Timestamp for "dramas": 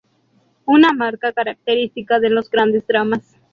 2.87-3.35